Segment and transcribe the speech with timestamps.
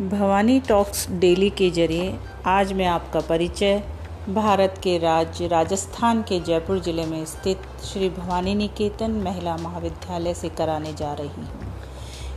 [0.00, 2.12] Bhavani talks daily के ज़रिए
[2.46, 3.82] आज मैं आपका परिचय
[4.28, 10.48] भारत के राज्य, राजस्थान के जयपुर ज़िले में स्थित श्री भवानी निकेतन महिला महाविद्यालय से
[10.48, 11.74] कराने जा रही हूँ।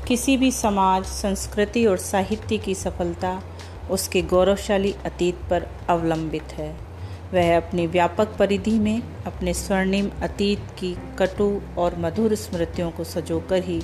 [0.07, 3.41] किसी भी समाज, संस्कृति और साहित्य की सफलता
[3.91, 6.75] उसके गौरवशाली अतीत पर अवलंबित है।
[7.33, 13.63] वह अपनी व्यापक परिधि में अपने स्वर्णिम अतीत की कटु और मधुर स्मृतियों को सजोकर
[13.63, 13.81] ही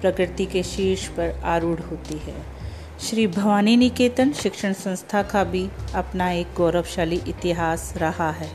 [0.00, 2.59] प्रकृति के शीर्ष पर आरूढ़ होती है।
[3.00, 8.48] श्री भवानी निकेतन शिक्षण संस्था का भी अपना एक गौरवशाली इतिहास रहा है।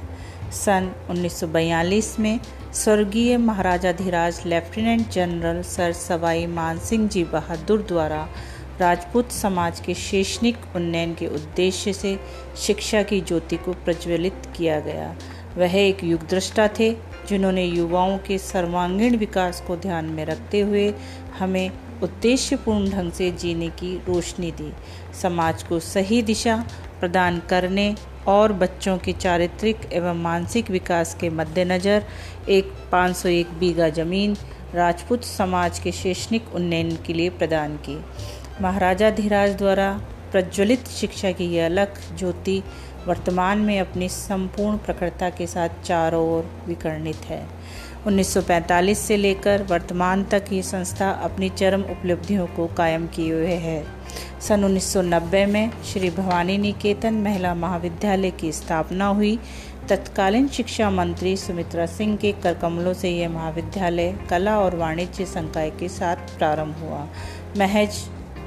[0.52, 2.40] सन 1942 में
[2.74, 8.28] स्वर्गीय महाराजाधिराज lieutenant general sir Sawai Man Singh ji बहादुर द्वारा
[8.80, 12.20] राजपूत समाज के शैक्षणिक उन्नयन के उद्देश्य से
[12.58, 15.16] शिक्षा की ज्योति को प्रज्वलित किया गया।
[15.58, 16.92] वह एक युग दृष्टा थे,
[17.30, 20.94] जिन्होंने युवाओं के सर्वांगीण विकास को ध्यान में रखते हुए
[21.40, 21.72] हमें
[22.04, 24.72] उद्देश्यपूर्ण ढंग से जीने की रोशनी दी।
[25.22, 26.56] समाज को सही दिशा
[27.00, 27.94] प्रदान करने
[28.28, 32.06] और बच्चों के चारित्रिक एवं मानसिक विकास के मद्देनज़र
[32.50, 34.36] एक 501 बीघा ज़मीन
[34.76, 37.98] राजपूत समाज के शैक्षणिक उन्नयन के लिए प्रदान की।
[38.62, 39.92] महाराजा धीराज द्वारा
[40.32, 42.62] प्रज्वलित शिक्षा की यह अलग ज्योति
[43.08, 47.46] वर्तमान में अपनी संपूर्ण प्रखरता के साथ चारों ओर विकर्णित है।
[48.08, 53.86] 1945 से लेकर वर्तमान तक ये संस्था अपनी चरम उपलब्धियों को कायम किए हुए है।
[54.42, 59.40] सन 1990 में श्री भवानी निकेतन महिला महाविद्यालय की स्थापना हुई।
[59.90, 65.90] तत्कालीन शिक्षा मंत्री सुमित्रा सिंह के करकमलों से यह महाविद्यालय कला और वाणिज्य संकाय के
[65.90, 67.08] साथ प्रारंभ हुआ।
[67.58, 67.96] महज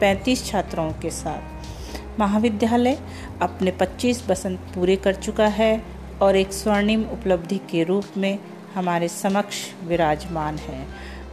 [0.00, 2.98] 35 छात्राओं के साथ। महाविद्यालय
[3.42, 5.82] अपने 25 बसंत पूरे कर चुका है
[6.22, 8.38] और एक स्वर्णिम उपलब्धि के रूप में
[8.74, 10.86] हमारे समक्ष विराजमान है।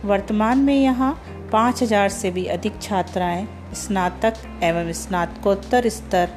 [0.06, 1.14] वर्तमान में यहाँ
[1.52, 4.34] पाँच हज़ार से भी अधिक छात्राएँ स्नातक
[4.64, 6.30] एवं स्नातकोत्तर स्तर,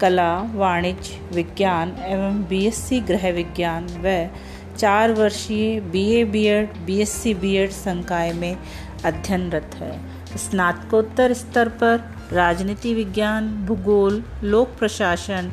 [0.00, 4.28] कला, वाणिज्य, विज्ञान एवं बीएससी गृह विज्ञान व
[4.76, 8.56] चार वर्षीय बीए बीएड बीएससी बीएड संकाय में
[9.04, 9.92] अध्ययनरत है।
[10.38, 12.02] स्नातकोत्तर स्तर पर
[12.32, 15.52] राजनीति विज्ञान, भूगोल, लोक प्रशासन,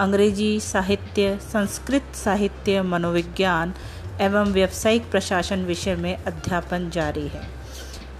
[0.00, 3.74] अंग्रेज़ी साहित्य, संस्कृत साहित्य, मनोविज्ञान
[4.20, 7.42] एवं व्यावसायिक प्रशासन विषय में अध्यापन जारी है।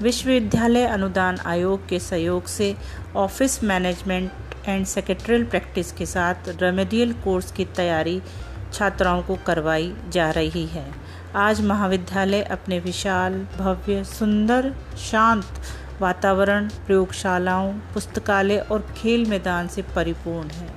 [0.02, 2.74] विश्वविद्यालय अनुदान आयोग के सहयोग से
[3.16, 4.30] office management
[4.68, 8.20] and secretarial practice के साथ रेमेडियल कोर्स की तैयारी
[8.72, 10.86] छात्राओं को करवाई जा रही है।
[11.36, 14.74] आज महाविद्यालय अपने विशाल, भव्य, सुंदर,
[15.10, 15.60] शांत
[16.00, 20.68] वातावरण, प्रयोगशालाओं, पुस्तकालय और खेल मैदान से परिपूर्ण है।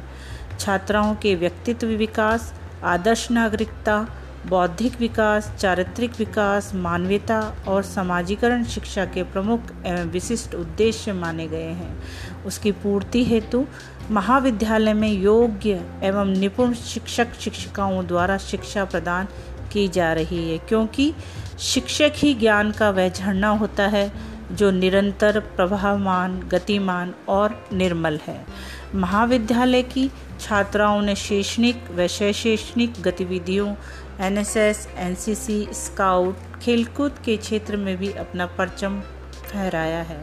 [0.59, 2.53] छात्राओं के व्यक्तित्व विकास,
[2.84, 4.06] आदर्श नागरिकता
[4.47, 11.72] बौद्धिक विकास, चारित्रिक विकास, मानवीयता और समाजीकरण शिक्षा के प्रमुख एवं विशिष्ट उद्देश्य माने गए
[11.72, 13.66] हैं। उसकी पूर्ति हेतु
[14.12, 19.28] महाविद्यालय में योग्य एवं निपुण शिक्षक शिक्षिकाओं द्वारा शिक्षा प्रदान
[19.74, 21.13] की जा रही है, क्योंकि
[21.59, 24.12] शिक्षक ही ज्ञान का वह झरना होता है
[24.52, 28.46] जो निरंतर प्रभावमान, गतिमान और निर्मल है।
[28.96, 30.09] महाविद्यालय की
[30.40, 33.73] छात्राओं ने शैक्षणिक व शैक्षणिक गतिविधियों
[34.22, 39.00] एनएसएस, एनसीसी, स्काउट खेलकूद के क्षेत्र में भी अपना परचम
[39.52, 40.22] फहराया है।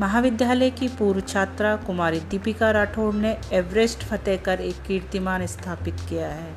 [0.00, 6.28] महाविद्यालय की पूर्व छात्रा कुमारी दीपिका राठौड़ ने एवरेस्ट फतेह कर एक कीर्तिमान स्थापित किया
[6.28, 6.54] है।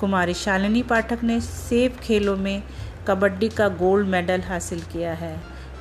[0.00, 2.62] कुमारी शालिनी पाठक ने सेब खेलों में
[3.08, 5.36] कबड्डी का गोल्ड मेडल हासिल किया है।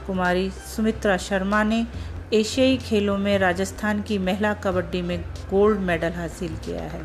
[0.08, 1.86] कुमारी सुमित्रा शर्मा ने
[2.34, 7.02] एशियाई खेलों में राजस्थान की महिला कबड्डी में गोल्ड मेडल हासिल किया है।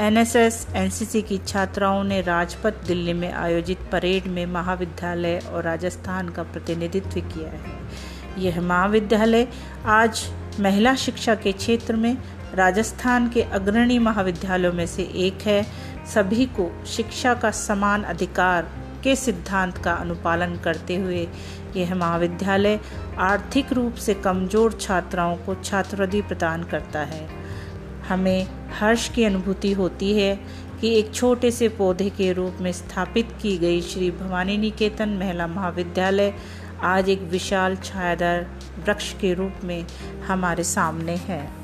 [0.00, 6.42] एनएसएस, एनसीसी की छात्राओं ने राजपथ दिल्ली में आयोजित परेड में महाविद्यालय और राजस्थान का
[6.42, 9.46] प्रतिनिधित्व किया है। यह महाविद्यालय
[9.86, 10.22] आज
[10.60, 12.16] महिला शिक्षा के क्षेत्र में
[12.54, 15.62] राजस्थान के अग्रणी महाविद्यालयों में से एक है।
[16.14, 18.70] सभी को शिक्षा का समान अधिकार
[19.04, 21.26] के सिद्धांत का अनुपालन करते हुए
[21.76, 22.80] यह महाविद्यालय
[23.18, 27.39] आर्थिक रूप से कमज़ोर छात्राओं को छात्रवृत्ति प्रदान करता है।
[28.10, 28.46] हमें
[28.80, 30.34] हर्ष की अनुभूति होती है
[30.80, 35.46] कि एक छोटे से पौधे के रूप में स्थापित की गई श्री भवानी निकेतन महिला
[35.46, 36.34] महाविद्यालय
[36.82, 38.46] आज एक विशाल छायादार
[38.86, 39.86] वृक्ष के रूप में
[40.26, 41.59] हमारे सामने है।